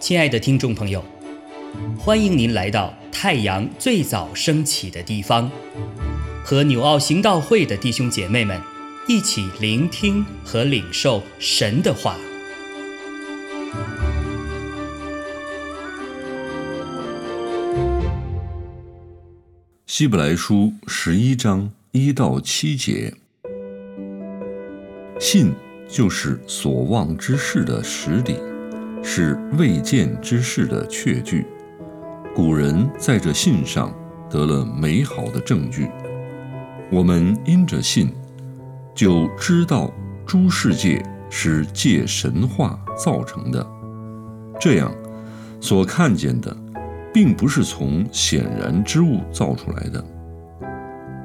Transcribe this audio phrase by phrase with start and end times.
[0.00, 1.04] 亲爱的听众朋友，
[1.96, 5.48] 欢迎您来到太阳最早升起的地方，
[6.42, 8.60] 和纽奥行道会的弟兄姐妹们
[9.06, 12.16] 一起聆听和领受神的话。
[19.86, 23.14] 希伯来书十一章一到七节，
[25.20, 25.54] 信
[25.86, 28.34] 就是所望之事的实底。
[29.02, 31.46] 是未见之事的确据。
[32.34, 33.94] 古人在这信上
[34.28, 35.88] 得了美好的证据。
[36.90, 38.12] 我们因着信，
[38.94, 39.90] 就知道
[40.26, 43.66] 诸世界是借神话造成的。
[44.60, 44.92] 这样，
[45.62, 46.54] 所看见的，
[47.12, 50.04] 并不是从显然之物造出来的。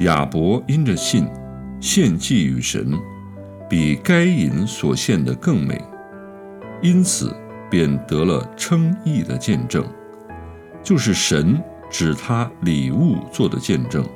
[0.00, 1.26] 亚伯因着信，
[1.80, 2.92] 献祭与神，
[3.68, 5.82] 比该隐所献的更美。
[6.82, 7.34] 因此。
[7.68, 9.84] 便得了称义的见证，
[10.84, 14.06] 就是神指他礼物做的见证。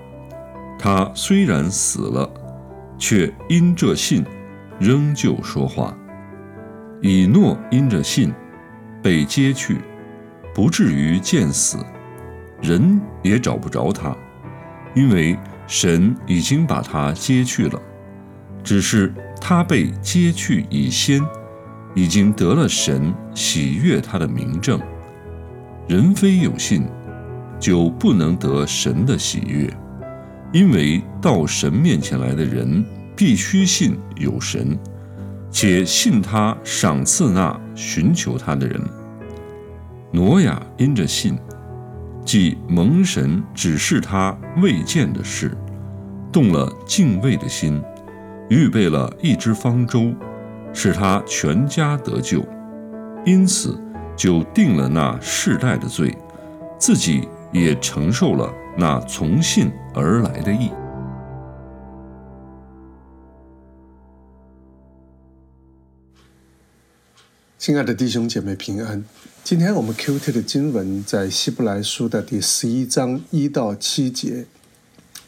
[0.79, 2.31] 他虽然死了，
[2.97, 4.25] 却因这信，
[4.79, 5.93] 仍旧说话。
[7.03, 8.33] 以诺因着信，
[9.03, 9.79] 被接去，
[10.55, 11.77] 不至于见死，
[12.63, 14.17] 人也找不着他，
[14.95, 15.37] 因为
[15.67, 17.83] 神已经把他接去了。
[18.63, 21.21] 只是他被接去以先。
[21.93, 24.81] 已经得了神喜悦他的名证，
[25.89, 26.87] 人非有信，
[27.59, 29.69] 就不能得神的喜悦，
[30.53, 32.85] 因为到神面前来的人
[33.17, 34.79] 必须信有神，
[35.51, 38.81] 且信他赏赐那寻求他的人。
[40.13, 41.37] 挪亚因着信，
[42.25, 45.59] 即蒙神指示他未见的事，
[46.31, 47.83] 动了敬畏的心，
[48.51, 50.15] 预备了一只方舟。
[50.73, 52.47] 使他全家得救，
[53.27, 53.77] 因此
[54.17, 56.17] 就定了那世代的罪，
[56.79, 60.71] 自己也承受了那从信而来的义。
[67.59, 69.05] 亲爱的弟兄姐妹平安，
[69.43, 74.47] 今天我们 Q T 的经文在希伯来书的第十一章一到七节。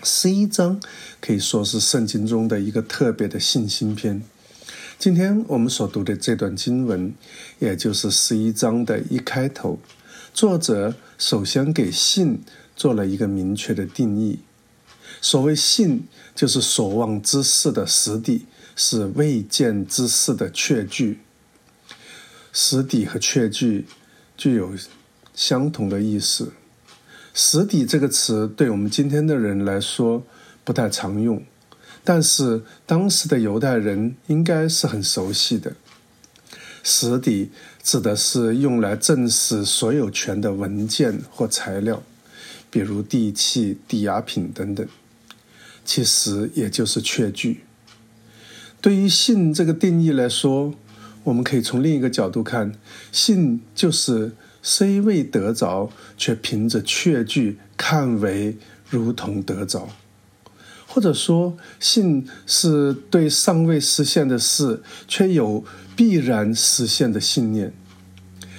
[0.04, 0.80] 十一章
[1.20, 4.22] 可以说是圣经中的一个特别的信心篇。
[4.98, 7.14] 今天我们所读的这段经文，
[7.60, 9.78] 也就是十一章的一开头，
[10.34, 12.42] 作者首先给信
[12.74, 14.40] 做了一个明确的定义。
[15.20, 21.20] 所谓信，就是所望之事的实底，是未见之事的确据。
[22.52, 23.86] 实底和确据
[24.36, 24.72] 具有
[25.32, 26.52] 相同的意思。
[27.34, 30.24] 实底这个词，对我们今天的人来说
[30.64, 31.42] 不太常用。
[32.04, 35.72] 但是当时的犹太人应该是很熟悉的。
[36.82, 37.50] 实底
[37.80, 42.02] 指的是用来证实所有权的文件或材料，
[42.70, 44.86] 比如地契、抵押品等等。
[45.84, 47.62] 其实也就是确据。
[48.80, 50.74] 对于信这个定义来说，
[51.22, 52.72] 我们可以从另一个角度看：
[53.12, 54.32] 信就是
[54.62, 58.56] 虽未得着，却凭着确据看为
[58.88, 59.88] 如同得着。
[60.86, 65.64] 或者说，信是对尚未实现的事却有
[65.96, 67.72] 必然实现的信念。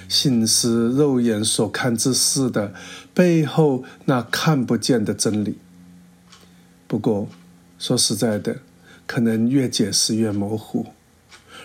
[0.08, 2.74] 信是肉眼所看之事的
[3.14, 5.58] 背后那看不见的真理。
[6.86, 7.28] 不过，
[7.78, 8.58] 说实在的，
[9.06, 10.86] 可能越解释越模糊。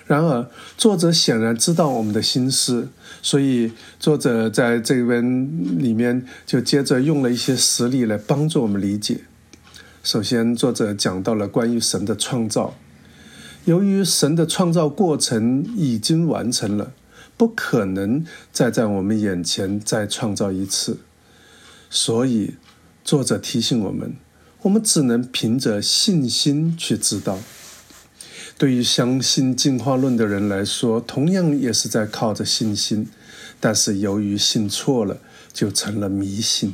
[0.09, 2.87] 然而，作者显然知道我们的心思，
[3.21, 5.21] 所以作者在这边
[5.77, 9.21] 里面就接着用了一些实例来帮助我们理解。
[10.01, 12.73] 首先，作者讲到了关于神的创造。
[13.65, 16.91] 由于神的创造过程已经完成了，
[17.37, 20.97] 不可能再在我们眼前再创造一次，
[21.91, 22.55] 所以
[23.03, 24.15] 作者提醒我们：
[24.63, 27.37] 我们只能凭着信心去知道。
[28.59, 33.07] 对于相信进化论的人来说，同样也是在靠着信心，
[33.57, 35.17] 但是由于信错了，
[35.53, 36.73] 就成了迷信。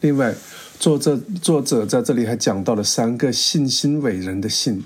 [0.00, 0.34] 另外，
[0.80, 4.82] 作者作者在这里还讲到了三个信心伟人的信。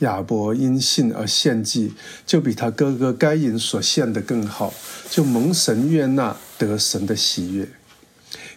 [0.00, 1.92] 亚伯因信而献祭，
[2.26, 4.74] 就比他哥哥该隐所献的更好，
[5.08, 7.68] 就蒙神悦纳，得神的喜悦。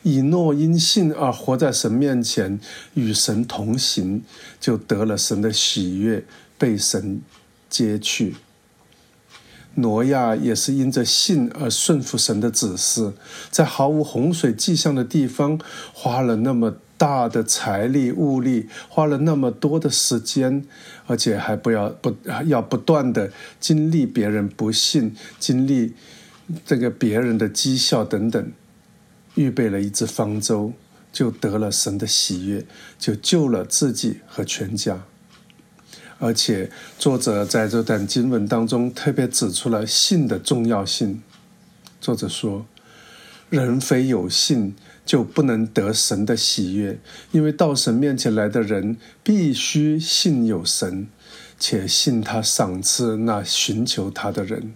[0.05, 2.59] 以诺因信而活在神面前，
[2.93, 4.23] 与神同行，
[4.59, 6.23] 就得了神的喜悦，
[6.59, 7.21] 被神
[7.67, 8.35] 接去。
[9.73, 13.13] 挪亚也是因着信而顺服神的指示，
[13.49, 15.59] 在毫无洪水迹象的地方
[15.91, 20.63] 花了那么大的财力物力，花了那么多的时间，
[21.07, 22.15] 而且还不要不
[22.45, 25.95] 要不断的经历别人不幸，经历
[26.63, 28.51] 这个别人的讥笑等等，
[29.35, 30.73] 预备了一只方舟，
[31.13, 32.65] 就得了神的喜悦，
[32.97, 35.03] 就救了自己和全家。
[36.17, 41.21] 而且作者在这段经文当中特别指出了信的重要性。
[41.99, 42.65] 作者说
[43.49, 46.99] ：“人非有信，就不能得神的喜悦，
[47.31, 51.07] 因为到神面前来的人必须信有神，
[51.59, 54.73] 且信他赏赐那寻求他的人。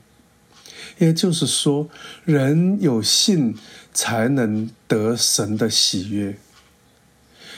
[0.98, 1.88] 也就是说，
[2.26, 3.56] 人有信
[4.00, 6.38] 才能得神的喜悦。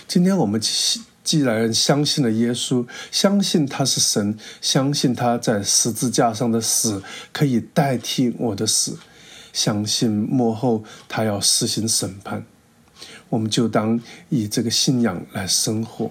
[0.07, 0.59] 今天我们
[1.23, 8.97] 既然相信了耶稣，相信他是神，相信他在十字架上的死可以代替我的死，
[9.53, 12.43] 相信幕后他要实行审判，
[13.29, 16.09] 我们就当以这个信仰来生活，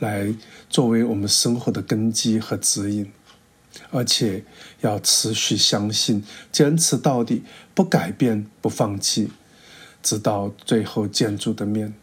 [0.00, 0.34] 来
[0.68, 3.12] 作为我们生活的根基和指引，
[3.92, 4.42] 而且
[4.80, 9.30] 要持续相信，坚持到底，不改变，不放弃，
[10.02, 11.94] 直到最后见主的面。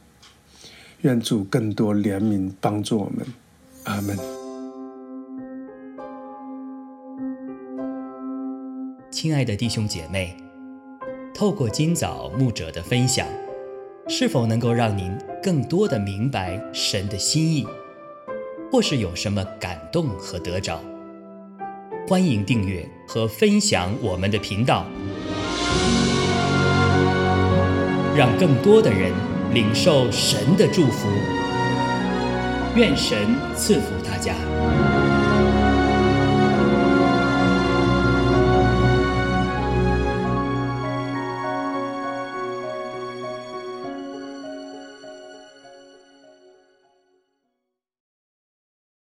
[1.01, 3.25] 愿主更多怜悯帮助我们，
[3.83, 4.17] 阿门。
[9.11, 10.35] 亲爱的弟兄姐妹，
[11.33, 13.27] 透过今早牧者的分享，
[14.07, 17.65] 是否能够让您更多的明白神的心意，
[18.71, 20.81] 或是有什么感动和得着？
[22.07, 24.85] 欢迎订阅和分享我们的频道，
[28.17, 29.13] 让更多的人。
[29.53, 31.07] 领受神的祝福，
[32.75, 33.17] 愿神
[33.55, 34.33] 赐福大家。